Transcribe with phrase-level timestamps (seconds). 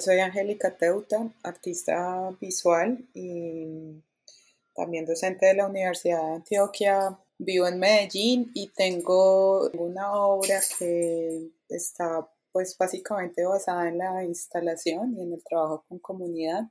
[0.00, 4.00] Soy Angélica Teuta, artista visual y
[4.72, 7.18] también docente de la Universidad de Antioquia.
[7.36, 15.16] Vivo en Medellín y tengo una obra que está pues básicamente basada en la instalación
[15.18, 16.70] y en el trabajo con comunidad.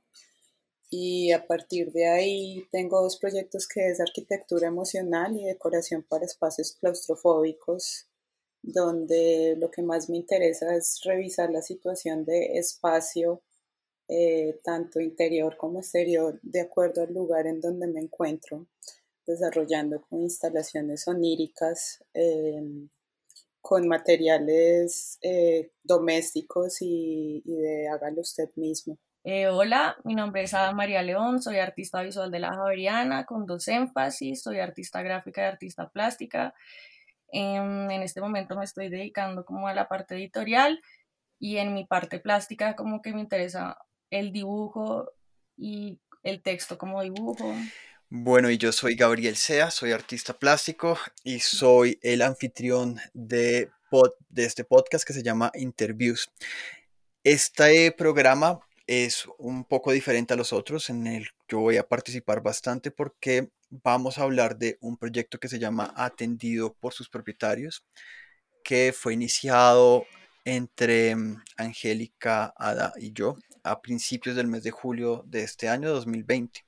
[0.88, 6.24] Y a partir de ahí tengo dos proyectos que es arquitectura emocional y decoración para
[6.24, 8.08] espacios claustrofóbicos,
[8.62, 13.42] donde lo que más me interesa es revisar la situación de espacio,
[14.08, 18.66] eh, tanto interior como exterior, de acuerdo al lugar en donde me encuentro,
[19.26, 22.02] desarrollando con instalaciones oníricas.
[22.14, 22.88] Em,
[23.68, 28.96] con materiales eh, domésticos y, de hágalo usted mismo.
[29.24, 33.44] Eh, hola, mi nombre es Ada María León, soy artista visual de la Javeriana con
[33.44, 36.54] dos énfasis, soy artista gráfica y artista plástica.
[37.30, 40.80] En, en este momento me estoy dedicando como a la parte editorial
[41.38, 43.78] y en mi parte plástica como que me interesa
[44.10, 45.12] el dibujo
[45.56, 47.54] y el texto como dibujo.
[48.10, 53.70] Bueno, y yo soy Gabriel Sea, soy artista plástico y soy el anfitrión de,
[54.30, 56.30] de este podcast que se llama Interviews.
[57.22, 61.86] Este programa es un poco diferente a los otros, en el que yo voy a
[61.86, 67.10] participar bastante porque vamos a hablar de un proyecto que se llama Atendido por sus
[67.10, 67.84] propietarios,
[68.64, 70.06] que fue iniciado
[70.44, 75.90] entre mm, Angélica, Ada y yo a principios del mes de julio de este año
[75.90, 76.64] 2020.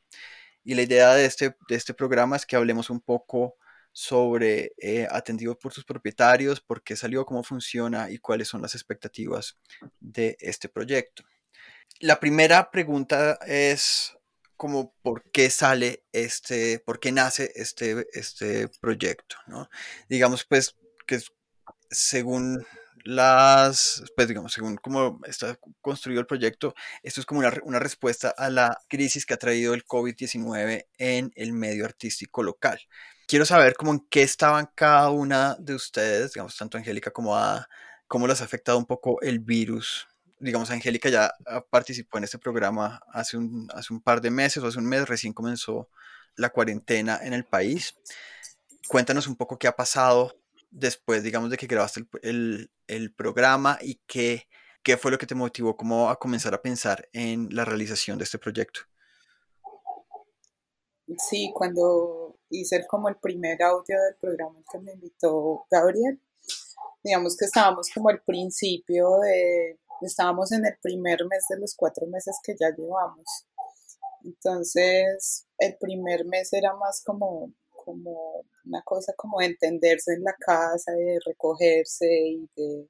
[0.63, 3.57] Y la idea de este, de este programa es que hablemos un poco
[3.93, 8.75] sobre eh, atendido por sus propietarios, por qué salió, cómo funciona y cuáles son las
[8.75, 9.59] expectativas
[10.01, 11.25] de este proyecto.
[12.01, 14.17] La primera pregunta es
[14.57, 19.69] como por qué sale este, por qué nace este, este proyecto, ¿no?
[20.09, 21.21] Digamos pues que
[21.91, 22.67] según
[23.05, 28.31] las, pues digamos, según cómo está construido el proyecto, esto es como una, una respuesta
[28.31, 32.81] a la crisis que ha traído el COVID-19 en el medio artístico local.
[33.27, 37.69] Quiero saber cómo en qué estaban cada una de ustedes, digamos, tanto Angélica como Ada,
[38.07, 40.10] cómo las ha afectado un poco el virus.
[40.41, 41.35] Digamos, Angélica ya
[41.71, 45.09] participó en este programa hace un, hace un par de meses o hace un mes,
[45.09, 45.89] recién comenzó
[46.37, 47.95] la cuarentena en el país.
[48.89, 50.35] Cuéntanos un poco qué ha pasado
[50.71, 54.49] después, digamos, de que grabaste el, el, programa y qué,
[54.83, 58.25] qué fue lo que te motivó como a comenzar a pensar en la realización de
[58.25, 58.81] este proyecto?
[61.19, 66.21] Sí, cuando hice como el primer audio del programa que me invitó Gabriel,
[67.03, 72.07] digamos que estábamos como al principio de, estábamos en el primer mes de los cuatro
[72.07, 73.47] meses que ya llevamos.
[74.25, 77.53] Entonces, el primer mes era más como
[77.85, 82.89] como una cosa como de entenderse en la casa, de recogerse y de,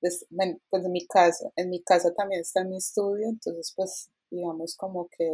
[0.00, 5.08] pues, en mi casa, en mi casa también está mi estudio, entonces pues digamos como
[5.08, 5.28] que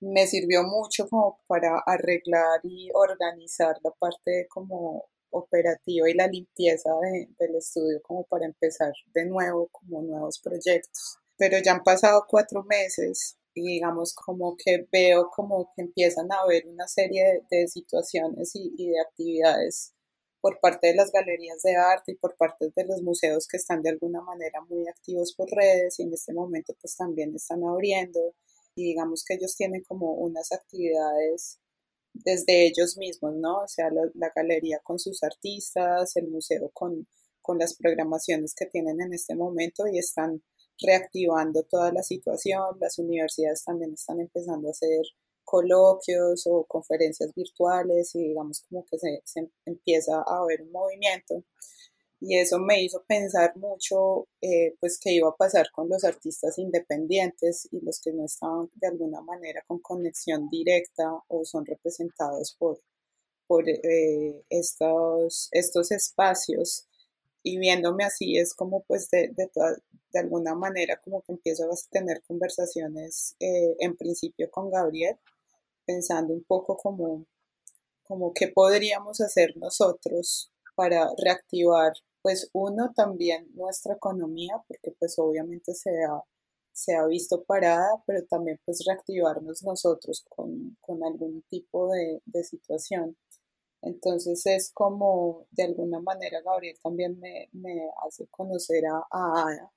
[0.00, 6.90] me sirvió mucho como para arreglar y organizar la parte como operativa y la limpieza
[7.38, 11.18] del estudio como para empezar de nuevo como nuevos proyectos.
[11.36, 16.40] Pero ya han pasado cuatro meses y digamos como que veo como que empiezan a
[16.40, 19.92] haber una serie de, situaciones y, y, de actividades
[20.40, 23.82] por parte de las galerías de arte y por parte de los museos que están
[23.82, 28.34] de alguna manera muy activos por redes y en este momento pues también están abriendo
[28.74, 31.58] y digamos que ellos tienen como unas actividades
[32.12, 33.62] desde ellos mismos, ¿no?
[33.62, 37.06] O sea, la, galería con sus artistas, el museo con,
[37.42, 40.42] con las programaciones que tienen en este momento y están
[40.80, 42.76] reactivando toda la situación.
[42.80, 45.02] Las universidades también están empezando a hacer
[45.44, 51.42] coloquios o conferencias virtuales y digamos como que se, empieza a ver un movimiento.
[52.20, 56.58] Y eso me hizo pensar mucho, eh, pues, qué iba a pasar con los artistas
[56.58, 62.54] independientes y los que no estaban de alguna manera con conexión directa o son representados
[62.58, 62.82] por,
[63.46, 66.86] por eh, estos, estos espacios.
[67.42, 69.50] Y viéndome así es como pues de, de,
[70.12, 75.16] de alguna manera como que empiezo a tener conversaciones eh, en principio con Gabriel,
[75.86, 77.24] pensando un poco como,
[78.02, 85.74] como qué podríamos hacer nosotros para reactivar pues uno también nuestra economía, porque pues obviamente
[85.74, 86.22] se ha,
[86.72, 92.44] se ha visto parada, pero también pues reactivarnos nosotros con, con algún tipo de, de
[92.44, 93.16] situación.
[93.82, 99.72] Entonces es como, de alguna manera, Gabriel también me, me hace conocer a, Ada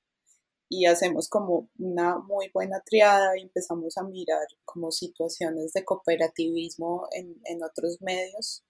[0.69, 7.07] y hacemos como una muy buena triada y empezamos a mirar como situaciones de cooperativismo
[7.11, 8.63] en, en otros medios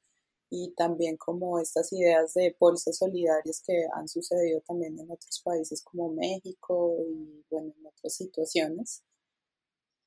[0.55, 5.81] y también como estas ideas de bolsas solidarias que han sucedido también en otros países
[5.81, 9.01] como México y bueno, en otras situaciones.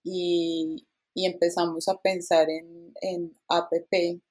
[0.04, 4.22] Y, y empezamos a pensar en, en APP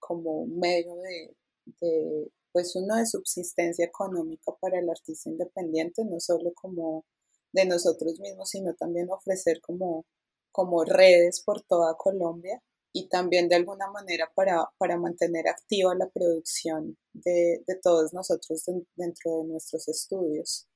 [0.00, 1.36] como un medio de,
[1.80, 7.04] de, pues uno de subsistencia económica para el artista independiente, no solo como
[7.52, 10.04] de nosotros mismos, sino también ofrecer como,
[10.50, 12.60] como redes por toda Colombia
[12.96, 18.64] y también de alguna manera para, para mantener activa la producción de, de todos nosotros
[18.94, 20.68] dentro de nuestros estudios.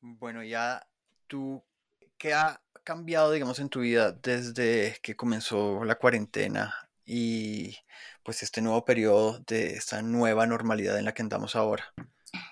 [0.00, 0.86] Bueno, ya
[1.26, 1.64] tú,
[2.18, 6.74] ¿qué ha cambiado, digamos, en tu vida desde que comenzó la cuarentena
[7.06, 7.74] y
[8.22, 11.84] pues este nuevo periodo de esta nueva normalidad en la que andamos ahora?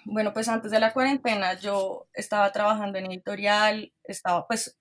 [0.06, 4.78] Bueno, pues antes de la cuarentena yo estaba trabajando en editorial, estaba pues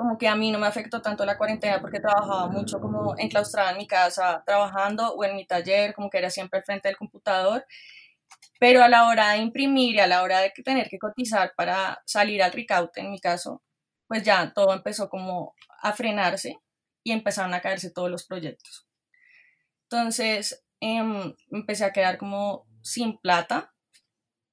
[0.00, 3.72] como que a mí no me afectó tanto la cuarentena porque trabajaba mucho como enclaustrada
[3.72, 6.96] en mi casa trabajando o en mi taller, como que era siempre al frente del
[6.96, 7.66] computador.
[8.58, 12.02] Pero a la hora de imprimir y a la hora de tener que cotizar para
[12.06, 13.62] salir al ricaute, en mi caso,
[14.08, 16.58] pues ya todo empezó como a frenarse
[17.04, 18.88] y empezaron a caerse todos los proyectos.
[19.82, 23.74] Entonces em, empecé a quedar como sin plata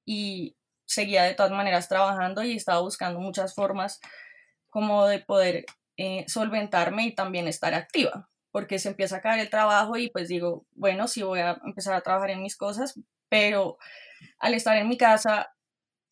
[0.04, 3.98] y seguía de todas maneras trabajando y estaba buscando muchas formas
[4.70, 5.64] como de poder
[5.96, 10.28] eh, solventarme y también estar activa, porque se empieza a caer el trabajo y pues
[10.28, 13.78] digo, bueno, sí voy a empezar a trabajar en mis cosas, pero
[14.38, 15.52] al estar en mi casa,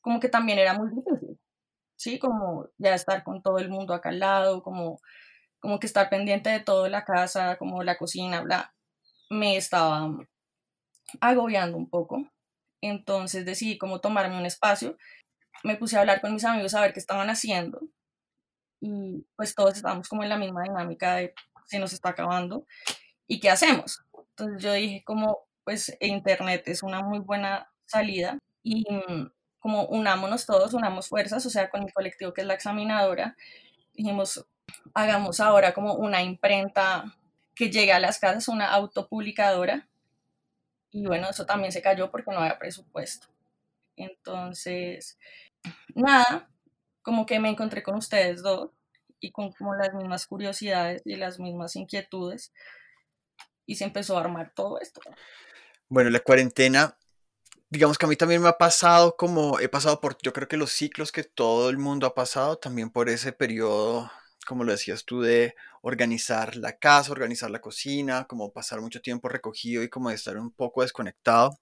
[0.01, 1.39] como que también era muy difícil,
[1.97, 2.19] ¿sí?
[2.19, 5.01] Como ya estar con todo el mundo acá al lado, como,
[5.61, 8.75] como que estar pendiente de todo la casa, como la cocina, bla,
[9.31, 10.09] me estaba
[11.21, 12.29] agobiando un poco.
[12.83, 14.97] Entonces decidí como tomarme un espacio,
[15.65, 17.81] me puse a hablar con mis amigos a ver qué estaban haciendo
[18.81, 21.35] y pues todos estábamos como en la misma dinámica de
[21.67, 22.67] se nos está acabando
[23.27, 24.05] y qué hacemos.
[24.31, 30.47] Entonces yo dije como pues internet es una muy buena salida y mm, como unámonos
[30.47, 33.37] todos, unamos fuerzas, o sea, con mi colectivo que es la examinadora,
[33.95, 34.47] dijimos
[34.95, 37.17] hagamos ahora como una imprenta
[37.55, 39.89] que llegue a las casas, una autopublicadora
[40.91, 43.29] y bueno, eso también se cayó porque no había presupuesto.
[43.97, 45.19] Entonces,
[45.95, 46.49] nada,
[47.07, 48.73] como que me encontré con ustedes dos
[49.21, 52.53] y con como las mismas curiosidades y las mismas inquietudes
[53.65, 55.01] y se empezó a armar todo esto.
[55.89, 56.99] Bueno, la cuarentena,
[57.71, 60.57] digamos que a mí también me ha pasado como he pasado por, yo creo que
[60.57, 64.11] los ciclos que todo el mundo ha pasado, también por ese periodo
[64.45, 69.29] como lo decías tú, de organizar la casa, organizar la cocina, como pasar mucho tiempo
[69.29, 71.57] recogido y como estar un poco desconectado.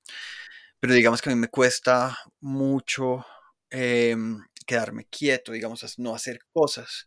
[0.80, 3.26] Pero digamos que a mí me cuesta mucho
[3.74, 7.06] em, quedarme quieto, digamos, no hacer cosas.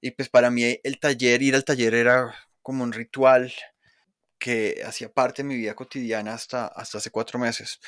[0.00, 3.52] Y pues para mí el taller, ir al taller era como un ritual
[4.38, 7.80] que hacía parte de mi vida cotidiana hasta, hasta hace cuatro meses.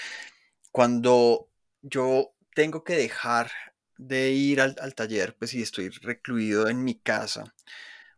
[0.73, 1.49] Cuando
[1.83, 3.51] yo tengo que dejar
[3.99, 7.55] de ir al, taller, pues si estoy recluido en mi casa,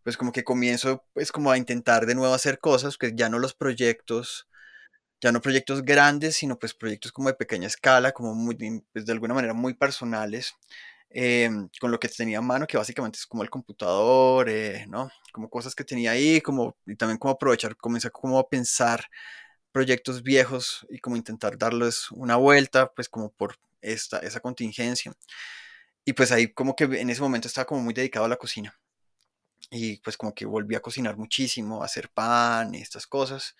[0.04, 3.38] pues como que comienzo pues como a intentar de nuevo hacer cosas, que ya no
[3.38, 4.48] los proyectos,
[5.22, 8.56] ya no proyectos grandes, sino pues proyectos como de pequeña escala, como muy,
[8.92, 10.54] pues de alguna manera muy personales,
[11.10, 15.10] em, con lo que tenía a mano, que básicamente es como el computador, eh, ¿no?
[15.32, 19.06] Como cosas que tenía ahí, como, y también como aprovechar, comencé como a pensar
[19.72, 25.12] proyectos viejos y como intentar darles una vuelta, pues como por esta, esa contingencia.
[26.04, 28.74] Y pues ahí como que en ese momento estaba como muy dedicado a la cocina.
[29.70, 33.56] Y pues como que volví a cocinar muchísimo, a hacer pan y estas cosas.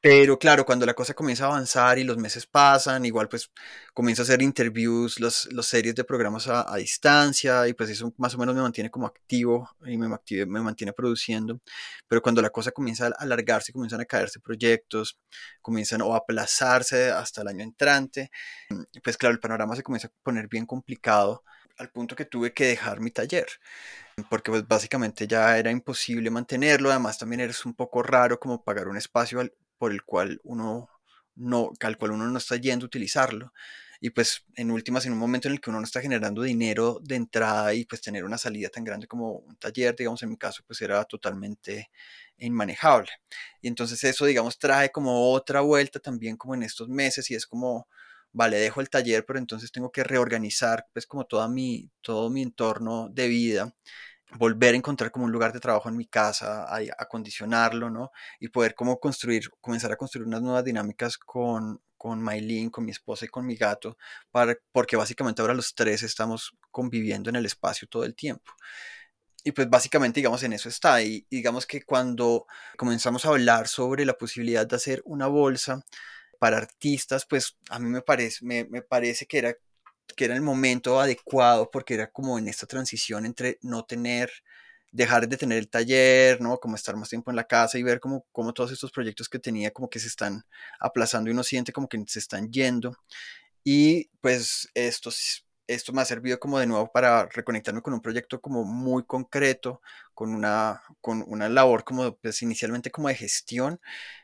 [0.00, 3.50] Pero claro, cuando la cosa comienza a avanzar y los meses pasan, igual pues
[3.94, 8.34] comienzo a hacer interviews, los, los series de programas a, distancia y pues eso más
[8.34, 10.08] o menos me mantiene como activo y me,
[10.46, 11.60] me mantiene produciendo.
[12.06, 15.18] Pero cuando la cosa comienza a alargarse, comienzan a caerse proyectos,
[15.62, 18.30] comienzan o a aplazarse hasta el año entrante,
[19.02, 21.42] pues claro, el panorama se comienza a poner bien complicado
[21.78, 23.46] al punto que tuve que dejar mi taller
[24.24, 28.88] porque pues básicamente ya era imposible mantenerlo, además también eres un poco raro como pagar
[28.88, 29.40] un espacio
[29.78, 30.88] por el cual uno
[31.36, 33.52] no, al cual uno no está yendo a utilizarlo.
[34.00, 37.00] Y pues en últimas, en un momento en el que uno no está generando dinero
[37.02, 40.36] de entrada y pues tener una salida tan grande como un taller, digamos en mi
[40.36, 41.90] caso, pues era totalmente
[42.38, 43.10] inmanejable.
[43.60, 47.46] Y entonces eso, digamos, trae como otra vuelta también como en estos meses y es
[47.46, 47.88] como,
[48.32, 52.42] vale, dejo el taller, pero entonces tengo que reorganizar pues como toda mi, todo mi
[52.42, 53.74] entorno de vida
[54.36, 56.66] volver a encontrar como un lugar de trabajo en mi casa,
[56.98, 58.10] acondicionarlo, ¿no?
[58.40, 62.90] Y poder como construir, comenzar a construir unas nuevas dinámicas con, con Maylin, con mi
[62.92, 63.96] esposa y con mi gato,
[64.30, 68.52] para, porque básicamente ahora los tres estamos conviviendo en el espacio todo el tiempo.
[69.44, 71.02] y pues básicamente, digamos, en eso está.
[71.02, 75.84] Y digamos que cuando comenzamos a hablar sobre la posibilidad de hacer una bolsa
[76.38, 79.54] para artistas, pues a mí me parece, me, me parece que era
[80.16, 84.30] que era el momento adecuado porque era como en esta transición entre no tener
[84.90, 86.58] dejar de tener el taller, ¿no?
[86.58, 89.38] Como estar más tiempo en la casa y ver como, como todos estos proyectos que
[89.38, 90.44] tenía como que se están
[90.80, 92.96] aplazando y uno siente como que se están yendo.
[93.64, 95.10] Y pues esto,
[95.68, 99.80] esto me ha servido como de nuevo para reconectarme con un proyecto como muy concreto,
[100.14, 103.80] con una, con una labor como pues inicialmente como de gestión,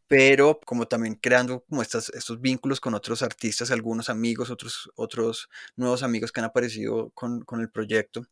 [0.08, 5.48] pero como también creando como estas, estos vínculos con otros artistas, algunos amigos, otros, otros
[5.76, 8.26] nuevos amigos que han aparecido con, con el proyecto.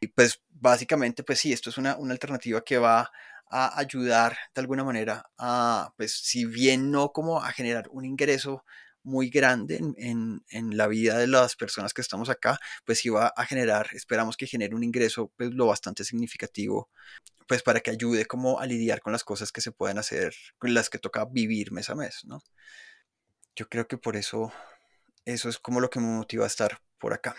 [0.00, 3.10] Y pues básicamente, pues sí, esto es una, una alternativa que va
[3.50, 8.64] a ayudar de alguna manera a, pues si bien no como a generar un ingreso
[9.02, 13.32] muy grande en, en, la vida de las personas que estamos acá, pues sí va
[13.36, 16.88] a generar, esperamos que genere un ingreso pues lo bastante significativo,
[17.46, 20.74] pues para que ayude como a lidiar con las cosas que se pueden hacer, con
[20.74, 22.40] las que toca vivir mes a mes, ¿no?
[23.54, 24.52] Yo creo que por eso,
[25.24, 27.36] eso es como lo que me motiva a estar por acá.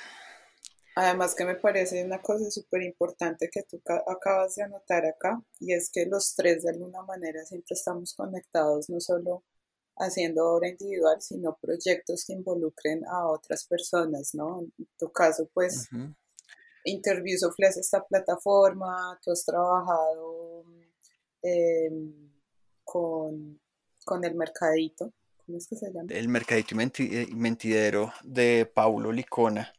[0.95, 5.73] Además que me parece una cosa súper importante que tú acabas de anotar acá, y
[5.73, 9.43] es que los tres de alguna manera siempre estamos conectados, no solo
[9.97, 14.61] haciendo obra individual, sino proyectos que involucren a otras personas, ¿no?
[14.61, 16.13] En tu caso, pues, uh
[16.85, 20.65] Interview esta plataforma, tú has trabajado
[21.41, 22.29] em,
[22.83, 23.57] con,
[24.03, 25.13] con el mercadito,
[25.45, 26.07] ¿cómo es que se llama?
[26.09, 29.73] El mercadito y mentidero de Paulo Licona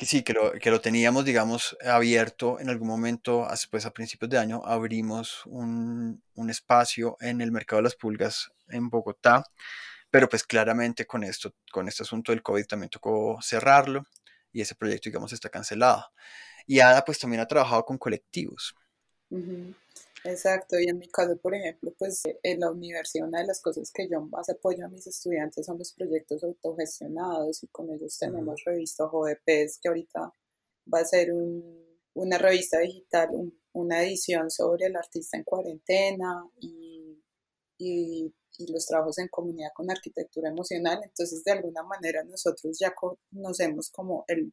[0.00, 4.30] que sí, que lo, que lo teníamos, digamos, abierto en algún momento, pues a principios
[4.30, 9.44] de año, abrimos un, un, espacio en el mercado de las pulgas en Bogotá,
[10.10, 14.06] pero pues claramente con esto, con este asunto del COVID también tocó cerrarlo
[14.54, 16.06] y ese proyecto, digamos, está cancelado.
[16.66, 18.74] Y Ada pues también ha trabajado con colectivos.
[20.24, 23.90] Exacto, y en mi caso, por ejemplo, pues en la universidad una de las cosas
[23.90, 28.62] que yo más apoyo a mis estudiantes son los proyectos autogestionados y con ellos tenemos
[28.64, 30.34] revista JVPs que ahorita
[30.92, 31.30] va a ser
[32.14, 33.30] una revista digital,
[33.72, 37.16] una edición sobre el artista en cuarentena y,
[37.78, 38.34] y,
[38.68, 41.00] los trabajos en comunidad con arquitectura emocional.
[41.02, 44.52] Entonces, de alguna manera nosotros ya conocemos como el,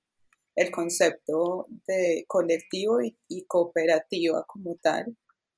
[0.55, 5.17] el concepto de colectivo y, y cooperativa como tal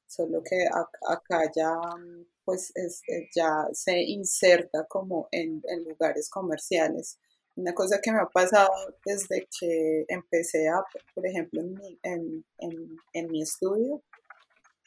[0.10, 0.66] solo que
[1.08, 1.80] acá ya
[2.44, 7.20] pues eh, ya se inserta como en, lugares comerciales.
[7.56, 8.72] Una cosa que me ha pasado
[9.06, 12.00] desde que empecé a, por ejemplo, en mi,
[13.14, 14.02] en, mi estudio,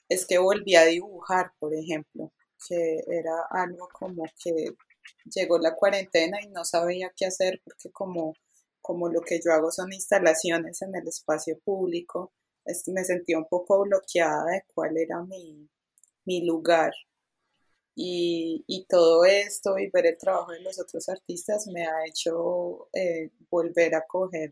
[0.08, 2.32] es que volví a dibujar, por ejemplo,
[2.66, 4.74] que era algo como que
[5.26, 8.34] llegó la cuarentena y no sabía qué hacer porque como,
[8.80, 12.32] como lo que yo hago son instalaciones en el espacio público,
[12.88, 16.92] me sentía un poco bloqueada de cuál era mi, lugar.
[17.94, 23.30] Y, todo esto y ver el trabajo de los otros artistas me ha hecho eh,
[23.50, 24.50] volver a coger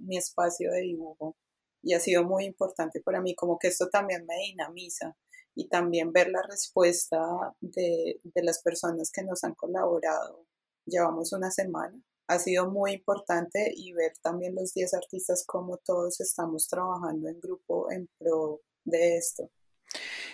[0.00, 1.36] mi espacio de dibujo
[1.82, 5.16] y ha sido muy importante para mí, como que esto también me dinamiza
[5.54, 7.18] y también ver la respuesta
[7.60, 10.46] de, de las personas que nos han colaborado.
[10.86, 16.20] Llevamos una semana ha sido muy importante y ver también los 10 artistas cómo todos
[16.20, 19.50] estamos trabajando en grupo en pro de esto.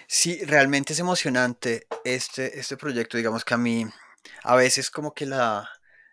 [0.06, 3.86] Sí, realmente es emocionante este, este proyecto, digamos que a mí
[4.44, 5.68] a veces como que la,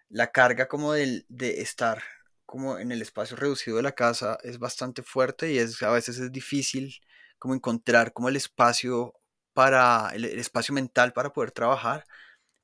[0.10, 2.02] la carga como de, de estar
[2.46, 6.18] como en el espacio reducido de la casa es bastante fuerte y es, a veces
[6.18, 6.96] es difícil
[7.38, 9.14] como encontrar como el espacio
[9.54, 12.06] para, el espacio mental para poder trabajar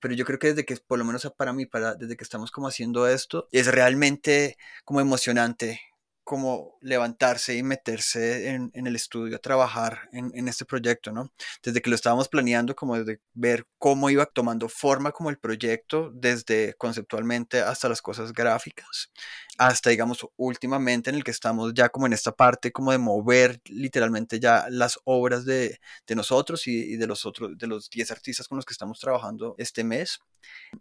[0.06, 2.52] pero yo creo que desde que, por lo menos para mí, para, desde que estamos
[2.52, 5.82] como haciendo esto, es realmente como emocionante
[6.26, 11.32] como levantarse y meterse en, el estudio a trabajar en, en, este proyecto, ¿no?
[11.64, 16.12] Desde que lo estábamos planeando, como desde ver cómo iba tomando forma como el proyecto,
[16.16, 19.12] desde conceptualmente hasta las cosas gráficas,
[19.60, 23.62] hasta, digamos, últimamente en el que estamos ya como en esta parte como de mover
[23.66, 28.10] literalmente ya las obras de, de nosotros y, y, de los otros, de los 10
[28.10, 30.20] artistas con los que estamos trabajando este mes.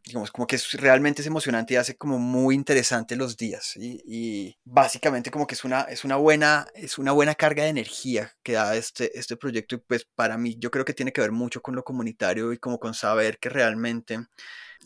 [0.05, 4.57] Digamos, como que es, realmente es emocionante y hace como muy interesante los días y,
[4.65, 8.55] básicamente como que es una, es una, buena, es una buena carga de energía que
[8.55, 11.63] da este, este proyecto y pues para mí yo creo que tiene que ver mucho
[11.63, 14.19] con lo comunitario y como con saber que realmente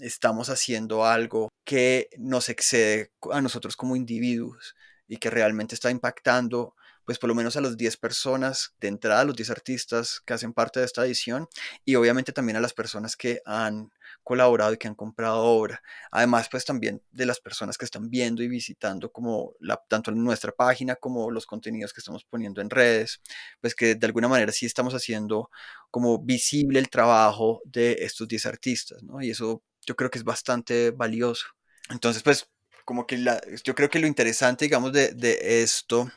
[0.01, 4.75] estamos haciendo algo que nos excede a nosotros como individuos
[5.07, 6.75] y que realmente está impactando
[7.09, 10.53] pues por lo menos a las 10 personas de entrada, los 10 artistas que hacen
[10.53, 11.49] parte de esta edición
[11.83, 13.91] y obviamente también a las personas que han
[14.29, 15.83] colaborado y que han comprado obra.
[16.11, 20.53] Además, pues también de las personas que están viendo y visitando como la, tanto nuestra
[20.53, 23.23] página como los contenidos que estamos poniendo en redes,
[23.63, 25.49] pues que de alguna manera sí estamos haciendo
[25.91, 29.23] como visible el trabajo de estos 10 artistas, ¿no?
[29.23, 31.47] Y eso yo creo que es bastante valioso.
[31.89, 32.51] Entonces, pues
[32.85, 36.11] como que la, yo creo que lo interesante, digamos, de, de esto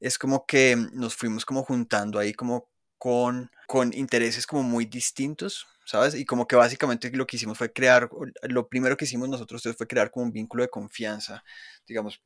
[0.00, 5.66] es como que nos fuimos como juntando ahí como con, con intereses como muy distintos,
[5.90, 6.14] ¿sabes?
[6.14, 8.08] Y como que básicamente lo que hicimos fue crear,
[8.42, 11.42] lo primero que hicimos nosotros fue crear como un vínculo de confianza.
[11.84, 12.22] Digamos,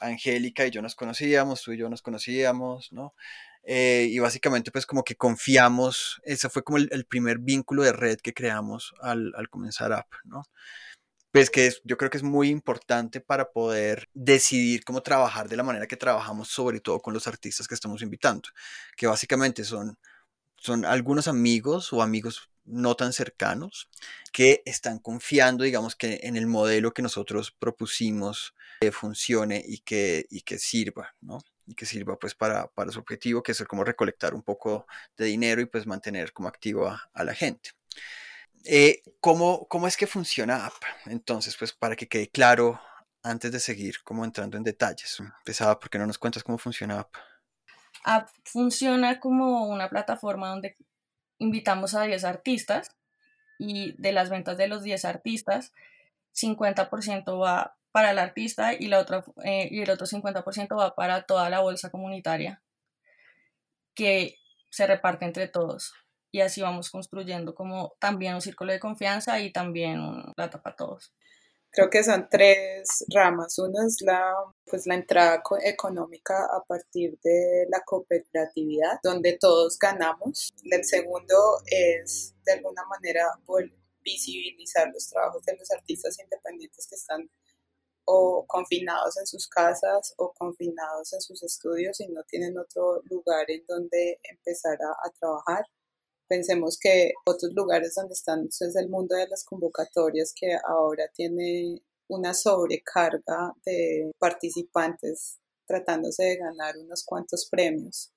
[0.00, 3.14] Angélica y yo nos conocíamos, tú y yo nos conocíamos, ¿no?
[3.64, 8.18] Eh, y básicamente pues como que confiamos, ese fue como el, primer vínculo de red
[8.18, 10.42] que creamos al, al comenzar App, ¿no?
[11.32, 15.62] Pues que yo creo que es muy importante para poder decidir cómo trabajar de la
[15.62, 18.50] manera que trabajamos, sobre todo con los artistas que estamos invitando,
[18.94, 19.96] que básicamente son
[20.58, 23.88] son algunos amigos o amigos no tan cercanos
[24.32, 30.26] que están confiando, digamos, que en el modelo que nosotros propusimos que funcione y que,
[30.30, 31.38] y que sirva, ¿no?
[31.66, 35.26] Y que sirva pues para, para su objetivo, que es como recolectar un poco de
[35.26, 37.70] dinero y pues mantener como activo a, la gente.
[38.64, 40.74] Eh, ¿cómo, ¿Cómo es que funciona App?
[41.06, 42.80] Entonces, pues para que quede claro,
[43.22, 47.00] antes de seguir como entrando en detalles, empezaba, ¿por qué no nos cuentas cómo funciona
[47.00, 47.14] App?
[48.04, 50.76] App funciona como una plataforma donde
[51.38, 52.96] invitamos a 10 artistas
[53.58, 55.72] y de las ventas de los 10 artistas,
[56.34, 61.22] 50% va para el artista y, la otra, eh, y el otro 50% va para
[61.22, 62.60] toda la bolsa comunitaria
[63.94, 64.36] que
[64.70, 65.94] se reparte entre todos.
[66.30, 70.76] Y así vamos construyendo como también un círculo de confianza y también un plata para
[70.76, 71.14] todos.
[71.76, 73.58] Creo que son tres ramas.
[73.58, 74.32] Uno es la,
[74.64, 80.48] pues, la entrada económica a partir de la cooperatividad, donde todos ganamos.
[80.64, 83.26] El segundo es, de alguna manera,
[84.02, 87.28] visibilizar los trabajos de los artistas independientes que están
[88.06, 93.50] o confinados en sus casas o confinados en sus estudios y no tienen otro lugar
[93.50, 95.66] en donde empezar a trabajar.
[96.28, 101.82] Pensemos que otros lugares donde están es el mundo de las convocatorias que ahora tiene
[102.08, 108.12] una sobrecarga de participantes tratándose de ganar unos cuantos premios.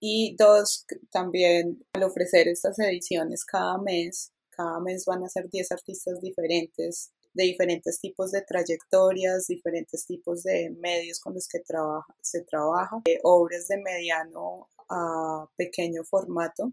[0.00, 5.72] Y dos, también al ofrecer estas ediciones cada mes, cada mes van a ser 10
[5.72, 11.60] artistas diferentes, de diferentes tipos de trayectorias, diferentes tipos de medios con los que
[12.20, 16.72] se trabaja, obras de mediano a pequeño formato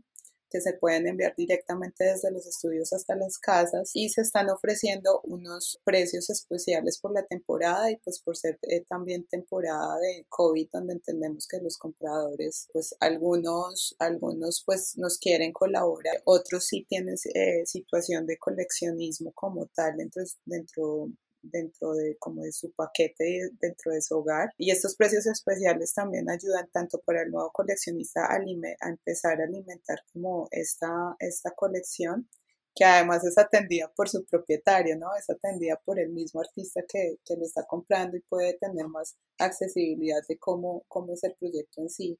[0.49, 5.21] que se pueden enviar directamente desde los estudios hasta las casas y se están ofreciendo
[5.23, 10.69] unos precios especiales por la temporada y pues por ser eh, también temporada de COVID
[10.71, 17.15] donde entendemos que los compradores pues algunos algunos pues nos quieren colaborar otros sí tienen
[17.33, 21.09] eh, situación de coleccionismo como tal dentro, dentro
[21.41, 26.29] dentro de como de su paquete dentro de su hogar y estos precios especiales también
[26.29, 32.27] ayudan tanto para el nuevo coleccionista a, a empezar a alimentar como esta, esta colección
[32.75, 35.13] que además es atendida por su propietario, ¿no?
[35.15, 39.17] Es atendida por el mismo artista que, que lo está comprando y puede tener más
[39.37, 42.17] accesibilidad de cómo, cómo es el proyecto en sí.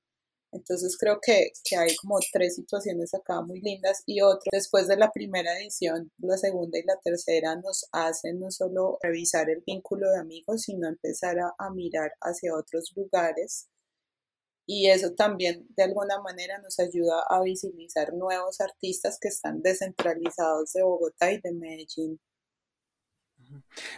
[0.51, 4.97] Entonces creo que, que, hay como tres situaciones acá muy lindas y otro, después de
[4.97, 10.09] la primera edición, la segunda y la tercera nos hacen no solo revisar el vínculo
[10.11, 13.67] de amigos, sino empezar a, a mirar hacia otros lugares
[14.71, 20.73] y eso también de alguna manera nos ayuda a visibilizar nuevos artistas que están descentralizados
[20.73, 22.19] de Bogotá y de Medellín.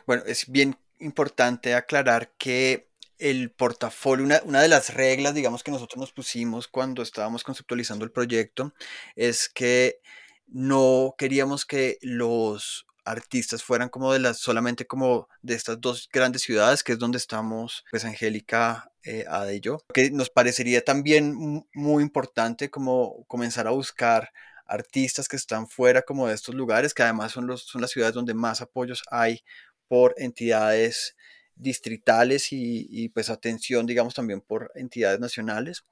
[0.08, 2.90] Bueno, es bien importante aclarar que
[3.22, 8.12] el portafolio, una, de las reglas, digamos, que nosotros nos pusimos cuando estábamos conceptualizando el
[8.12, 8.74] proyecto,
[9.16, 10.00] es que
[10.48, 16.42] no queríamos que los artistas fueran como de las, solamente como de estas dos grandes
[16.42, 21.64] ciudades, que es donde estamos, pues Angélica, eh, Ada y yo, que nos parecería también
[21.74, 24.32] muy importante como comenzar a buscar
[24.66, 28.16] artistas que están fuera como de estos lugares, que además son, los, son las ciudades
[28.16, 29.44] donde más apoyos hay
[29.88, 31.16] por entidades
[31.62, 35.86] distritales y, pues atención, digamos, también por entidades nacionales.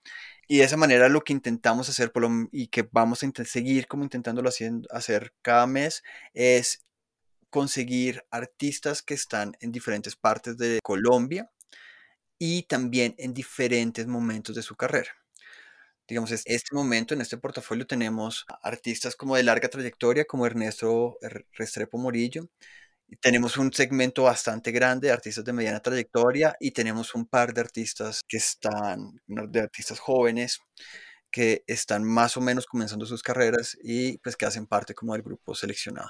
[0.47, 2.11] Y de esa manera lo que intentamos hacer
[2.51, 4.49] y que vamos a seguir como intentándolo
[4.91, 6.03] hacer cada mes
[6.33, 6.85] es
[7.49, 11.51] conseguir artistas que están en diferentes partes de Colombia
[12.39, 15.11] y también en diferentes momentos de su carrera.
[16.07, 21.19] Digamos, en este momento, en este portafolio tenemos artistas como de larga trayectoria, como Ernesto
[21.53, 22.49] Restrepo Morillo,
[23.17, 27.61] tenemos un segmento bastante grande de artistas de mediana trayectoria y tenemos un par de
[27.61, 30.59] artistas que están, de artistas jóvenes
[31.31, 35.21] que están más o menos comenzando sus carreras y pues que hacen parte como del
[35.21, 36.09] grupo seleccionado.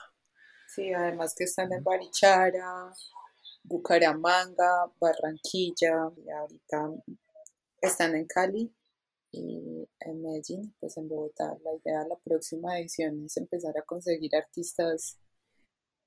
[0.67, 2.93] Sí, además que están en Barichara,
[3.63, 6.89] Bucaramanga, Barranquilla, y ahorita
[7.81, 8.73] están en Cali
[9.31, 11.57] y en Medellín, pues en Bogotá.
[11.63, 15.17] La idea de la próxima edición es empezar a conseguir artistas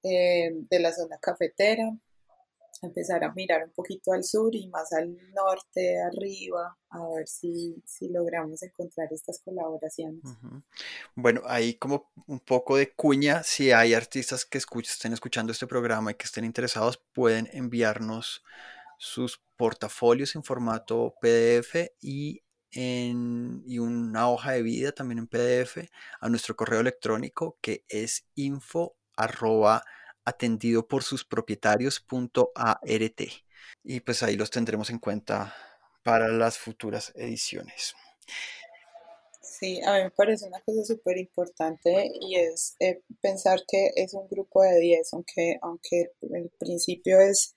[0.02, 1.92] eh, de la zona cafetera,
[2.82, 7.82] empezar a mirar un poquito al sur y más al norte, arriba, a ver si,
[7.86, 10.22] si logramos encontrar estas colaboraciones.
[11.14, 16.10] Bueno, ahí como un poco de cuña, si hay artistas que estén escuchando este programa
[16.10, 18.42] y que estén interesados, pueden enviarnos
[18.98, 25.88] sus portafolios en formato PDF y en, y una hoja de vida también en PDF
[26.20, 29.84] a nuestro correo electrónico que es info arroba
[30.24, 33.20] atendido por sus propietarios.art.
[33.84, 35.54] Y pues ahí los tendremos en cuenta
[36.02, 37.94] para las futuras ediciones.
[39.40, 44.14] Sí, a mí me parece una cosa súper importante y es eh, pensar que es
[44.14, 47.54] un grupo de 10, aunque, aunque el principio es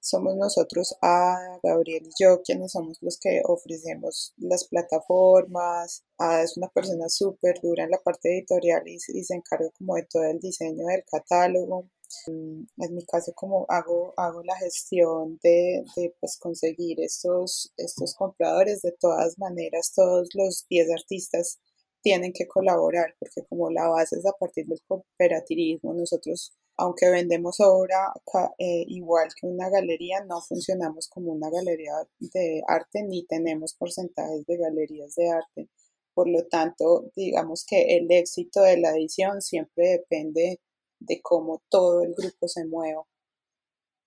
[0.00, 6.04] somos nosotros, a Gabriel y yo, quienes somos los que ofrecemos las plataformas.
[6.18, 9.96] Ada es una persona súper dura en la parte editorial y, y, se encarga como
[9.96, 11.88] de todo el diseño del catálogo.
[12.26, 18.14] Mm, en mi caso, como hago, hago la gestión de, de pues, conseguir estos, estos
[18.14, 21.58] compradores, de todas maneras, todos los 10 artistas
[22.02, 27.60] tienen que colaborar, porque como la base es a partir del cooperativismo, nosotros aunque vendemos
[27.60, 28.12] obra
[28.58, 34.46] eh, igual que una galería, no funcionamos como una galería de arte ni tenemos porcentajes
[34.46, 35.68] de galerías de arte.
[36.14, 40.60] Por lo tanto, digamos que el éxito de la edición siempre depende
[41.00, 43.06] de cómo todo el grupo se mueva.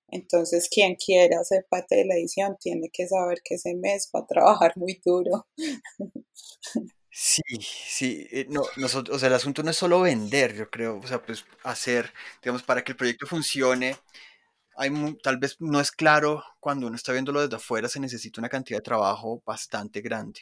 [0.10, 4.22] Entonces, quien quiera ser parte de la edición tiene que saber que ese mes va
[4.22, 5.48] a trabajar muy duro.
[7.16, 10.98] Sí, sí, eh, no, nosotros, o sea, el asunto no es solo vender, yo creo,
[10.98, 13.96] o sea, pues hacer, digamos, para que el proyecto funcione,
[14.78, 14.92] hay
[15.24, 18.80] tal vez no es claro cuando uno está viéndolo desde afuera, se necesita una cantidad
[18.80, 20.42] de trabajo bastante grande.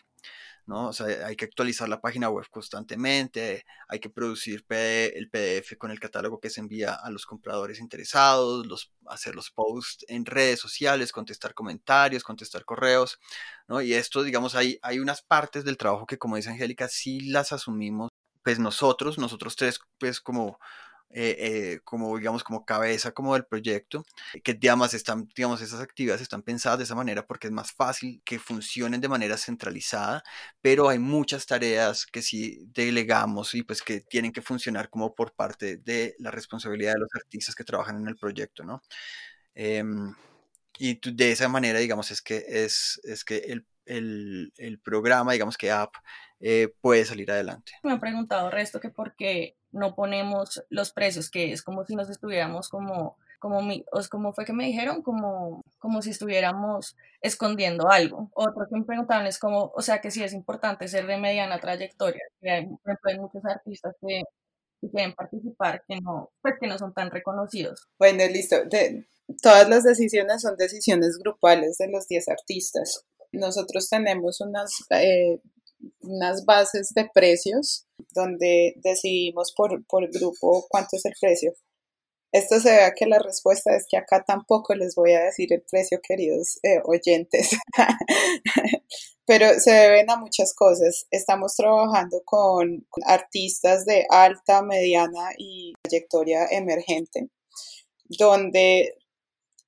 [0.65, 0.89] ¿No?
[0.89, 5.91] O sea, hay que actualizar la página web constantemente, hay que producir el PDF con
[5.91, 10.59] el catálogo que se envía a los compradores interesados, los, hacer los posts en redes
[10.59, 13.19] sociales, contestar comentarios, contestar correos,
[13.67, 13.81] ¿no?
[13.81, 17.51] Y esto, digamos, hay, hay unas partes del trabajo que, como dice Angélica, sí las
[17.51, 18.09] asumimos,
[18.43, 20.59] pues nosotros, nosotros tres, pues como
[21.13, 24.05] eh, eh, como digamos como cabeza como del proyecto
[24.43, 28.21] que digamos están digamos esas actividades están pensadas de esa manera porque es más fácil
[28.23, 30.23] que funcionen de manera centralizada
[30.61, 35.33] pero hay muchas tareas que sí delegamos y pues que tienen que funcionar como por
[35.33, 38.81] parte de la responsabilidad de los artistas que trabajan en el proyecto no
[39.55, 40.13] em,
[40.79, 45.57] y de esa manera digamos es que es, es que el, el, el programa digamos
[45.57, 45.93] que app
[46.43, 47.73] eh, puede salir adelante.
[47.83, 51.95] Me han preguntado resto que por qué no ponemos los precios, que es como si
[51.95, 57.89] nos estuviéramos como, como, mi, como fue que me dijeron, como, como si estuviéramos escondiendo
[57.89, 58.29] algo.
[58.33, 61.59] Otro que me preguntaban es como, o sea que sí es importante ser de mediana
[61.59, 62.67] trayectoria, que hay,
[63.03, 64.23] hay muchos artistas que,
[64.89, 67.87] quieren participar que no, pues que no son tan reconocidos.
[67.99, 68.65] Bueno, listo.
[68.65, 69.05] De,
[69.41, 73.05] todas las decisiones son decisiones grupales de los 10 artistas.
[73.31, 75.39] Nosotros tenemos unas eh,
[76.01, 81.53] unas bases de precios donde decidimos por, por grupo cuánto es el precio.
[82.31, 85.63] Esto se ve que la respuesta es que acá tampoco les voy a decir el
[85.69, 87.49] precio, queridos eh, oyentes,
[89.25, 91.07] pero se deben a muchas cosas.
[91.11, 97.29] Estamos trabajando con artistas de alta, mediana y trayectoria emergente,
[98.05, 98.95] donde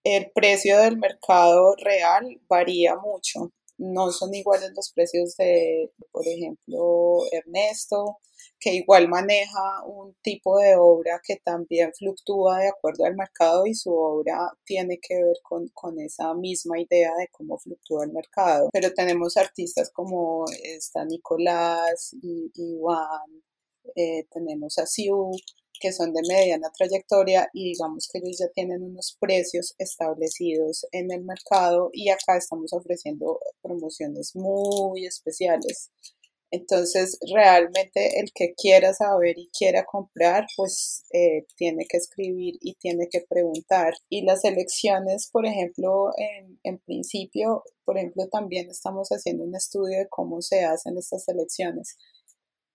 [0.05, 7.19] el precio del mercado real varía mucho no son iguales los precios de, por ejemplo,
[7.31, 8.19] Ernesto,
[8.59, 13.75] que igual maneja un tipo de obra que también fluctúa de acuerdo al mercado y
[13.75, 18.69] su obra tiene que ver con, esa misma idea de cómo fluctúa el mercado.
[18.71, 23.43] Pero tenemos artistas como está Nicolás y Iván,
[23.95, 25.31] eh, tenemos a Siu,
[25.79, 31.11] que son de mediana trayectoria y digamos que ellos ya tienen unos precios establecidos en
[31.11, 35.91] el mercado y acá estamos ofreciendo promociones muy especiales.
[36.51, 42.75] Entonces, realmente el que quiera saber y quiera comprar, pues eh, tiene que escribir y
[42.75, 43.95] tiene que preguntar.
[44.07, 49.97] Y las elecciones, por ejemplo, en, en, principio, por ejemplo, también estamos haciendo un estudio
[49.97, 51.97] de cómo se hacen estas elecciones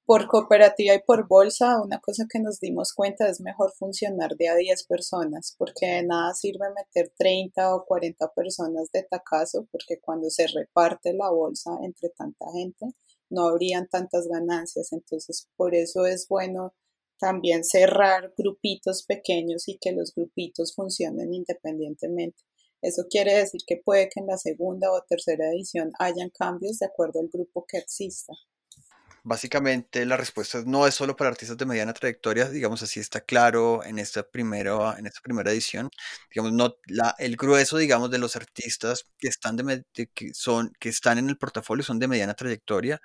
[0.09, 4.49] por cooperativa y por bolsa, una cosa que nos dimos cuenta es mejor funcionar de
[4.49, 10.01] a 10 personas, porque de nada sirve meter 30 o 40 personas de tacazo, porque
[10.01, 12.87] cuando se reparte la bolsa entre tanta gente,
[13.29, 14.95] no habrían tantas ganancias.
[14.95, 16.73] Entonces, por eso es bueno
[17.19, 22.45] también cerrar grupitos pequeños y que los grupitos funcionen independientemente.
[22.81, 26.87] Eso quiere decir que puede que en la segunda o tercera edición hayan cambios de
[26.87, 28.33] acuerdo al grupo que exista.
[29.29, 33.85] Básicamente la respuesta no es solo para artistas de mediana trayectoria, digamos así está claro
[33.85, 35.91] en esta primera, en esta primera edición.
[36.31, 40.89] Digamos, no, la, el grueso, digamos, de los artistas que están, de, que, son, que
[40.89, 43.03] están en el portafolio son de mediana trayectoria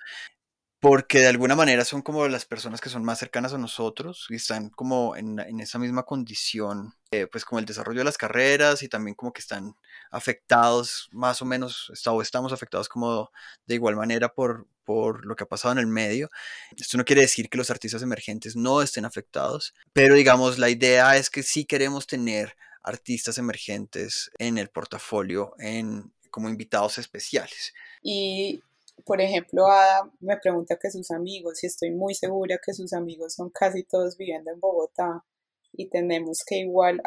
[0.84, 4.36] porque de alguna manera son como las personas que son más cercanas a nosotros y
[4.36, 8.84] están como en, en esa misma condición, eh, pues como el desarrollo de las carreras
[8.84, 9.78] y también como que están
[10.12, 13.32] afectados más o menos, o estamos afectados como
[13.65, 16.30] de igual manera por, por lo que ha pasado en el medio.
[16.76, 21.15] Esto no quiere decir que los artistas emergentes no estén afectados, pero digamos la idea
[21.15, 27.74] es que sí queremos tener artistas emergentes en el portafolio en, como invitados especiales.
[28.02, 28.62] Y
[29.06, 33.34] por ejemplo, Ada me pregunta que sus amigos, y estoy muy segura que sus amigos
[33.34, 35.26] son casi todos viviendo en Bogotá,
[35.74, 37.02] y tenemos que igual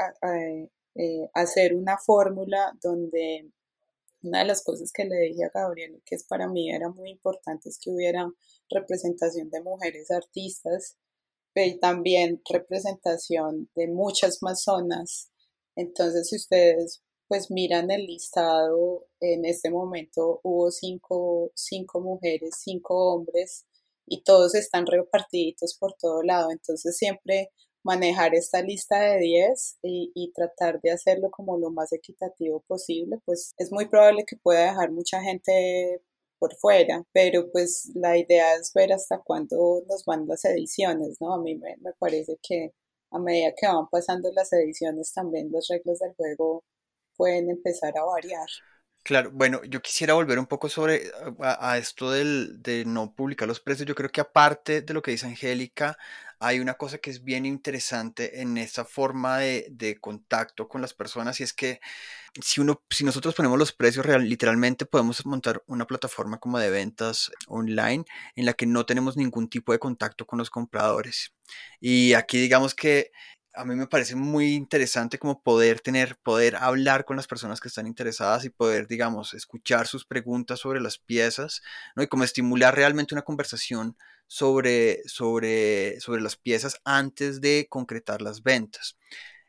[0.94, 3.50] eh, hacer una fórmula donde
[4.22, 7.10] una de las cosas que le dije a Gabriel, que es para mí era muy
[7.10, 8.28] importante, es que hubiera
[8.68, 10.96] representación de mujeres artistas
[11.54, 15.30] y también representación de muchas más zonas.
[15.76, 23.14] Entonces, si ustedes pues miran el listado, en este momento hubo cinco, cinco mujeres, cinco
[23.14, 23.66] hombres
[24.06, 26.50] y todos están repartidos por todo lado.
[26.50, 27.50] Entonces siempre
[27.82, 33.20] manejar esta lista de 10 y, y, tratar de hacerlo como lo más equitativo posible,
[33.24, 36.02] pues es muy probable que pueda dejar mucha gente
[36.38, 41.34] por fuera, pero pues la idea es ver hasta cuándo nos van las ediciones, ¿no?
[41.34, 42.72] A mí me, me parece que
[43.10, 46.64] a medida que van pasando las ediciones también las reglas del juego
[47.16, 48.46] pueden empezar a variar.
[49.06, 53.60] Claro, bueno, yo quisiera volver un poco sobre a, esto del, de no publicar los
[53.60, 53.86] precios.
[53.86, 55.96] Yo creo que aparte de lo que dice Angélica,
[56.40, 60.92] hay una cosa que es bien interesante en esa forma de, de, contacto con las
[60.92, 61.80] personas y es que
[62.42, 67.30] si, uno, si nosotros ponemos los precios literalmente podemos montar una plataforma como de ventas
[67.46, 71.32] online en la que no tenemos ningún tipo de contacto con los compradores.
[71.80, 73.12] Y aquí digamos que
[73.56, 77.68] a mí me parece muy interesante como poder tener, poder hablar con las personas que
[77.68, 81.62] están interesadas y poder, digamos, escuchar sus preguntas sobre las piezas,
[81.94, 82.02] ¿no?
[82.02, 88.42] Y como estimular realmente una conversación sobre, sobre, sobre las piezas antes de concretar las
[88.42, 88.96] ventas.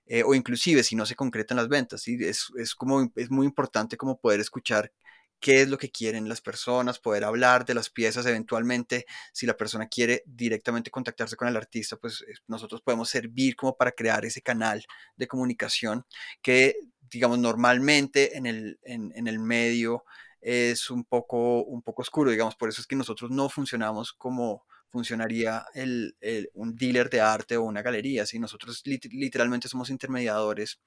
[0.05, 3.97] Eh, o inclusive si no se concretan las ventas, es, es, como, es muy importante
[3.97, 4.91] como poder escuchar
[5.39, 9.05] qué es lo que quieren las personas, poder hablar de las piezas eventualmente.
[9.33, 13.75] Si la persona quiere directamente contactarse con el artista, pues eh, nosotros podemos servir como
[13.75, 14.83] para crear ese canal
[15.15, 16.05] de comunicación
[16.41, 16.75] que,
[17.09, 20.05] digamos, normalmente en el, en, el medio
[20.41, 24.65] es un poco, un poco oscuro, digamos, por eso es que nosotros no funcionamos como
[24.89, 26.15] funcionaría el,
[26.53, 30.79] un dealer de arte o una galería, si nosotros literalmente somos intermediadores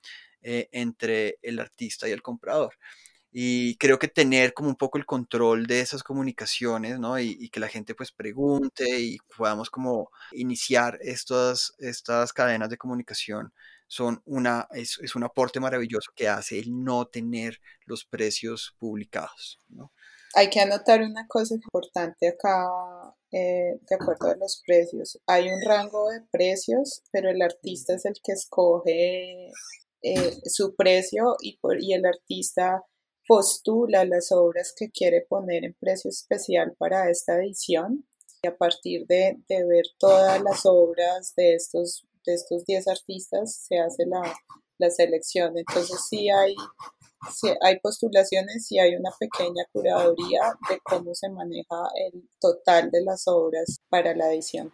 [0.43, 2.75] eh, entre el artista y el comprador.
[3.33, 7.19] Y creo que tener como un poco el control de esas comunicaciones, ¿no?
[7.19, 13.53] Y, que la gente pues pregunte y podamos como iniciar estas, estas cadenas de comunicación
[13.91, 19.59] son una, es, un aporte maravilloso que hace el no tener los precios publicados.
[20.35, 22.69] Hay que anotar una cosa importante acá,
[23.33, 25.19] eh, de acuerdo a los precios.
[25.27, 29.51] Hay un rango de precios, pero el artista es el que escoge
[30.03, 32.85] eh, su precio y, por, y el artista
[33.27, 38.07] postula las obras que quiere poner en precio especial para esta edición
[38.43, 43.79] y a partir de, ver todas las obras de estos de estos 10 artistas se
[43.79, 45.59] hace la, selección.
[45.59, 46.55] Entonces sí hay,
[47.63, 53.29] hay postulaciones y hay una pequeña curaduría de cómo se maneja el total de las
[53.29, 54.73] obras para la edición.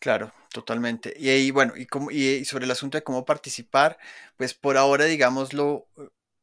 [0.00, 1.14] Claro, totalmente.
[1.16, 3.98] Y, bueno, y, como, y sobre el asunto de cómo participar,
[4.36, 5.86] pues por ahora, digámoslo,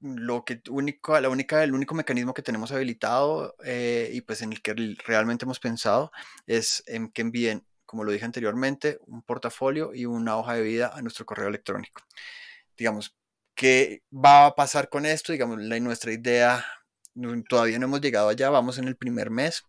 [0.04, 4.52] lo que único, la única, el único mecanismo que tenemos habilitado eh, y pues en
[4.52, 4.74] el que
[5.06, 6.12] realmente hemos pensado
[6.46, 10.92] es en que envíen, como lo dije anteriormente, un portafolio y una hoja de vida
[10.94, 12.02] a nuestro correo electrónico.
[12.78, 13.16] Digamos,
[13.56, 15.32] ¿qué va a pasar con esto?
[15.32, 16.66] Digamos, la, nuestra idea,
[17.48, 19.63] todavía no hemos llegado allá, vamos en el primer mes.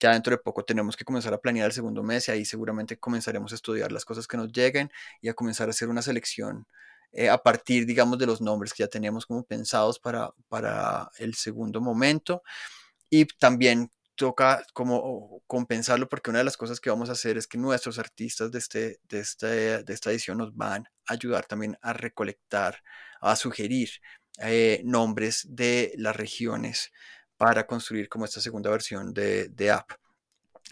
[0.00, 2.98] Ya dentro de poco tenemos que comenzar a planear el segundo mes y ahí seguramente
[2.98, 6.66] comenzaremos a estudiar las cosas que nos lleguen y a comenzar a hacer una selección
[7.12, 11.34] eh, a partir, digamos, de los nombres que ya teníamos como pensados para, para el
[11.34, 12.42] segundo momento.
[13.10, 17.46] Y también toca como compensarlo porque una de las cosas que vamos a hacer es
[17.46, 21.78] que nuestros artistas de, este, de, este, de esta edición nos van a ayudar también
[21.82, 22.82] a recolectar,
[23.20, 23.90] a sugerir
[24.40, 26.90] eh, nombres de las regiones
[27.36, 29.92] para construir como esta segunda versión de, de app.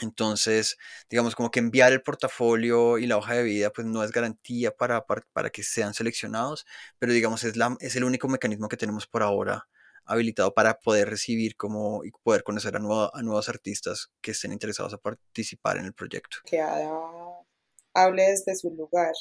[0.00, 0.76] Entonces,
[1.08, 4.70] digamos como que enviar el portafolio y la hoja de vida pues no es garantía
[4.70, 6.66] para, para, que sean seleccionados,
[6.98, 9.66] pero digamos es, la, es el único mecanismo que tenemos por ahora
[10.04, 14.94] habilitado para poder recibir como y poder conocer a, a nuevos artistas que estén interesados
[14.94, 16.38] a participar en el proyecto.
[16.44, 19.12] Que hable desde su lugar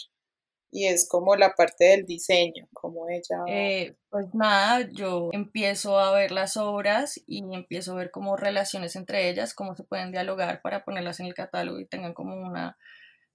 [0.71, 3.43] y es como la parte del diseño, como ella...
[3.47, 8.95] Eh, pues nada, yo empiezo a ver las obras y empiezo a ver como relaciones
[8.95, 12.78] entre ellas, cómo se pueden dialogar para ponerlas en el catálogo y tengan como una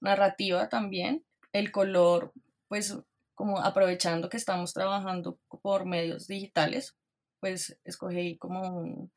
[0.01, 1.25] narrativa también.
[1.53, 2.33] El color,
[2.69, 2.97] pues
[3.35, 6.95] como aprovechando que estamos trabajando por medios digitales,
[7.41, 9.13] pues escogí como un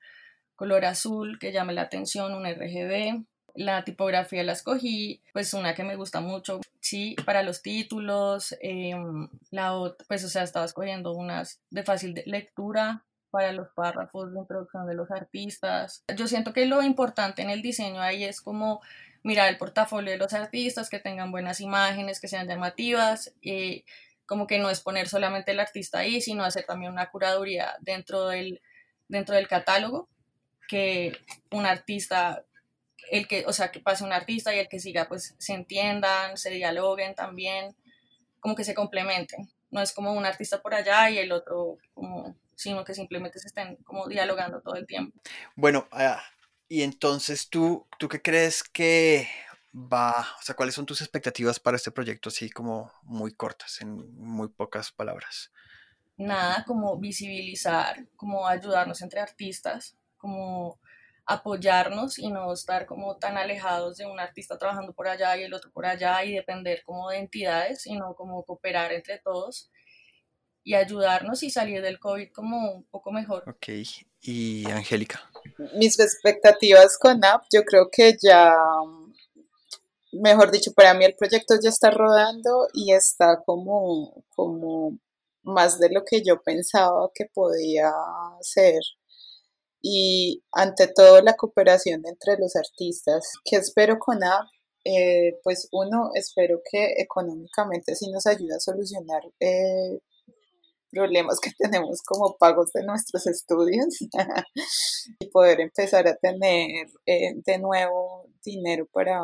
[0.56, 5.83] color azul que llame la atención, un RGB, la tipografía la escogí, pues una que
[5.83, 11.13] me gusta mucho, sí, para los títulos, em, la otra, pues o sea, estaba escogiendo
[11.13, 16.03] unas de fácil lectura para los párrafos de introducción de los artistas.
[16.15, 18.81] Yo siento que lo importante en el diseño ahí es como
[19.23, 23.85] mirar el portafolio de los artistas, que tengan buenas imágenes, que sean llamativas, y
[24.25, 28.27] como que no es poner solamente el artista ahí, sino hacer también una curaduría dentro
[28.27, 28.61] del,
[29.07, 30.09] dentro del catálogo,
[30.67, 31.17] que
[31.51, 32.43] un artista
[33.11, 36.37] el que, o sea, que pase un artista y el que siga, pues se entiendan,
[36.37, 37.75] se dialoguen también,
[38.39, 39.51] como que se complementen.
[39.71, 43.47] No es como un artista por allá y el otro como, sino que simplemente se
[43.47, 45.17] estén como dialogando todo el tiempo.
[45.55, 46.21] Bueno, ah,
[46.67, 49.27] y entonces tú, ¿tú qué crees que
[49.73, 53.95] va, o sea, cuáles son tus expectativas para este proyecto así como muy cortas, en
[54.17, 55.51] muy pocas palabras?
[56.17, 60.79] Nada, como visibilizar, como ayudarnos entre artistas, como
[61.25, 65.53] apoyarnos y no estar como tan alejados de un artista trabajando por allá y el
[65.53, 69.69] otro por allá y depender como de entidades, sino como cooperar entre todos
[70.63, 73.43] y ayudarnos y salir del COVID como un poco mejor.
[73.47, 73.67] Ok,
[74.21, 75.29] y Angélica.
[75.75, 78.53] Mis expectativas con App, yo creo que ya,
[80.13, 84.97] mejor dicho, para mí el proyecto ya está rodando y está como, como
[85.43, 87.91] más de lo que yo pensaba que podía
[88.41, 88.81] ser
[89.84, 93.34] y ante todo la cooperación entre los artistas.
[93.43, 94.48] ¿Qué espero con App?
[94.86, 100.00] Eh, pues uno, espero que económicamente sí nos ayude a solucionar eh,
[100.89, 104.02] problemas que tenemos como pagos de nuestros estudios
[105.19, 109.19] y poder empezar a tener eh, de nuevo dinero para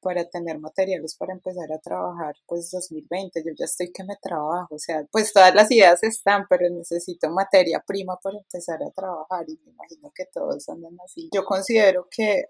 [0.00, 4.74] para tener materiales para empezar a trabajar, pues 2020, yo ya estoy que me trabajo,
[4.74, 9.44] o sea, pues todas las ideas están, pero necesito materia prima para empezar a trabajar
[9.48, 11.28] y me imagino que todos andan así.
[11.32, 12.46] Yo considero que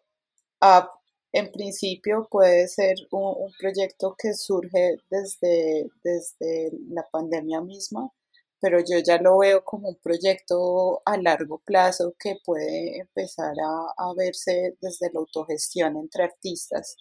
[0.61, 0.91] App
[1.33, 8.11] en principio puede ser un, un proyecto que surge desde, desde la pandemia misma,
[8.61, 13.93] pero yo ya lo veo como un proyecto a largo plazo que puede empezar a,
[13.97, 16.97] a verse desde la autogestión entre artistas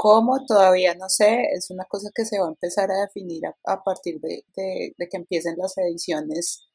[0.00, 0.46] ¿Cómo?
[0.46, 4.20] Todavía no sé, es una cosa que se va a empezar a definir a, partir
[4.20, 6.68] de, que empiecen las ediciones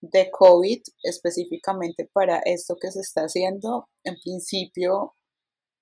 [0.00, 3.88] de COVID específicamente para esto que se está haciendo.
[4.04, 5.16] En principio,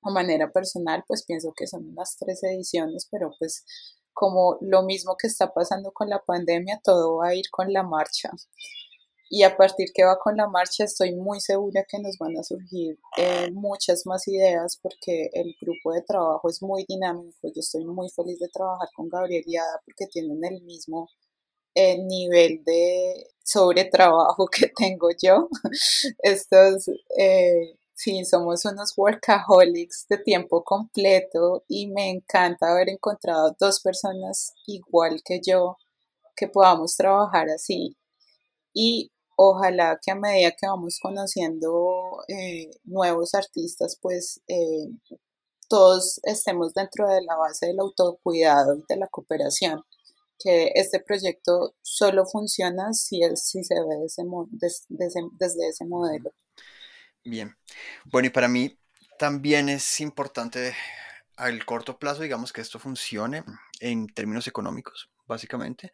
[0.05, 3.67] a manera personal, pues pienso que son unas tres ediciones, pero pues
[4.15, 7.83] como lo mismo que está pasando con la pandemia, todo va a ir con la
[7.83, 8.31] marcha
[9.29, 12.45] y a partir que va con la marcha estoy muy segura que nos van a
[12.45, 17.37] surgir eh, muchas más ideas porque el grupo de trabajo es muy dinámico.
[17.43, 21.09] Yo estoy muy feliz de trabajar con Gabriel y Ada porque tienen el mismo
[21.75, 25.49] eh, nivel de sobretrabajo que tengo yo.
[26.23, 33.81] Estos, eh, sí, somos unos workaholics de tiempo completo y me encanta haber encontrado dos
[33.81, 35.77] personas igual que yo
[36.37, 37.97] que podamos trabajar así.
[38.73, 44.89] Y ojalá que a medida que vamos conociendo eh, nuevos artistas, pues eh,
[45.69, 49.83] todos estemos dentro de la base del autocuidado y de la cooperación,
[50.39, 53.97] que este proyecto solo funciona si, si se ve
[55.31, 56.33] desde ese modelo.
[57.25, 57.57] Bien,
[58.05, 58.79] bueno, y para mí
[59.19, 60.75] también es importante
[61.37, 63.45] al corto plazo, digamos, que esto funcione
[63.81, 65.93] en términos económicos, básicamente,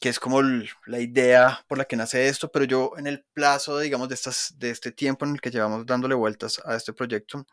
[0.00, 3.78] que es como la idea por la que nace esto, pero yo en el plazo,
[3.78, 7.46] digamos, de, estas, de este tiempo en el que llevamos dándole vueltas a este proyecto,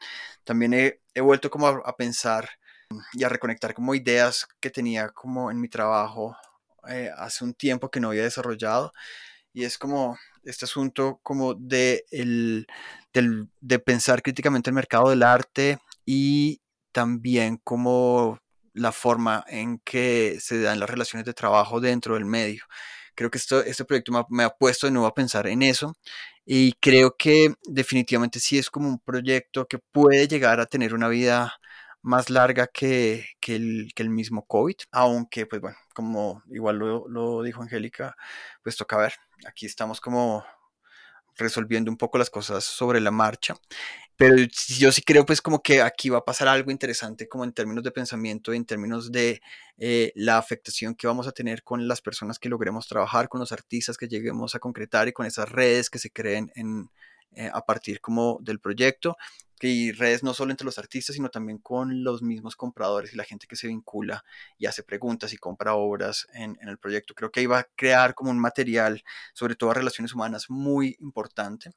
[0.43, 2.49] también he, he vuelto como a, pensar
[3.13, 6.35] y a reconectar como ideas que tenía como en mi trabajo
[6.89, 8.91] eh, hace un tiempo que no había desarrollado,
[9.53, 12.67] y es como este asunto como de, el,
[13.13, 18.39] del, de pensar críticamente el mercado del arte y también como
[18.75, 22.63] la forma en que se dan las relaciones de trabajo dentro del medio.
[23.15, 25.95] Creo que esto, este proyecto me ha, puesto de nuevo a pensar en eso
[26.45, 31.07] Y creo que definitivamente sí es como un proyecto que puede llegar a tener una
[31.07, 31.53] vida
[32.01, 37.41] más larga que, el, que el, mismo COVID, aunque pues bueno, como igual lo, lo
[37.41, 38.15] dijo Angélica,
[38.63, 39.13] pues toca ver,
[39.47, 40.45] aquí estamos como
[41.37, 43.55] resolviendo un poco las cosas sobre la marcha.
[44.17, 44.35] Pero
[44.67, 47.83] yo sí creo pues como que aquí va a pasar algo interesante como en términos
[47.83, 49.41] de pensamiento, en términos de
[49.77, 53.51] eh, la afectación que vamos a tener con las personas que logremos trabajar, con los
[53.51, 56.89] artistas que lleguemos a concretar y con esas redes que se creen en,
[57.35, 59.17] eh, a partir como del proyecto
[59.61, 63.23] y redes no solo entre los artistas, sino también con los mismos compradores y la
[63.23, 64.23] gente que se vincula
[64.57, 67.13] y hace preguntas y compra obras en, el proyecto.
[67.15, 69.03] Creo que iba a crear como un material,
[69.33, 71.71] sobre todo relaciones humanas, muy importante,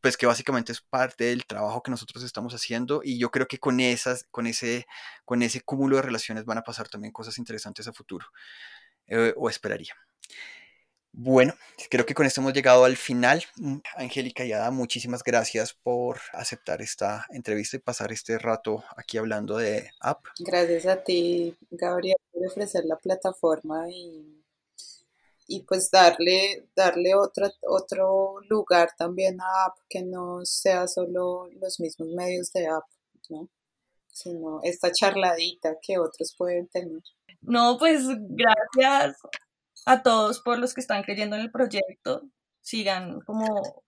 [0.00, 3.58] pues que básicamente es parte del trabajo que nosotros estamos haciendo y yo creo que
[3.58, 4.86] con, esas, con, ese,
[5.24, 8.26] con ese cúmulo de relaciones van a pasar también cosas interesantes a futuro,
[9.06, 9.94] eh, o esperaría.
[11.12, 11.54] Bueno,
[11.90, 13.42] creo que con esto hemos llegado al final.
[13.56, 19.18] Mm, Angélica y Ada, muchísimas gracias por aceptar esta entrevista y pasar este rato aquí
[19.18, 20.24] hablando de app.
[20.38, 24.44] Gracias a ti, Gabriel, por ofrecer la plataforma y,
[25.48, 31.80] y pues darle, darle otro, otro lugar también a app que no sea solo los
[31.80, 32.84] mismos medios de app,
[33.28, 33.48] ¿no?
[34.12, 37.02] sino esta charladita que otros pueden tener.
[37.40, 39.16] No, pues gracias
[39.86, 42.22] a todos por los que están creyendo en el proyecto.
[42.60, 43.84] Sigan como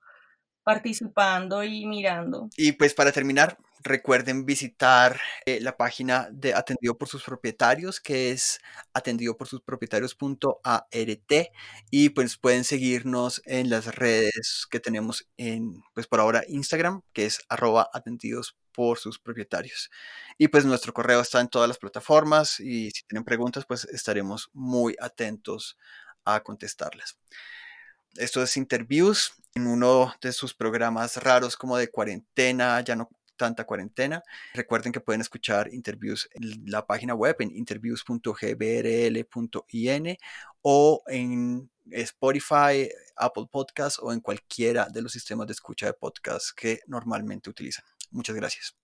[0.64, 2.48] participando y mirando.
[2.56, 8.30] Y pues para terminar, recuerden visitar eh, la página de Atendido por sus propietarios, que
[8.30, 8.60] es
[8.94, 11.32] atendido por sus propietarios.art
[11.90, 17.26] y pues pueden seguirnos en las redes que tenemos en, pues por ahora Instagram, que
[17.26, 19.90] es arroba atendidos por sus propietarios.
[20.38, 24.50] Y pues nuestro correo está en todas las plataformas y si tienen preguntas, pues estaremos
[24.52, 25.76] muy atentos
[26.24, 27.16] a contestarles.
[28.16, 33.64] Esto es Interviews en uno de sus programas raros como de cuarentena, ya no tanta
[33.64, 34.22] cuarentena.
[34.54, 40.16] Recuerden que pueden escuchar interviews en la página web en interviews.gbrl.in
[40.62, 46.50] o en Spotify, Apple Podcasts o en cualquiera de los sistemas de escucha de podcast
[46.56, 47.84] que normalmente utilizan.
[48.12, 48.81] Muchas gracias.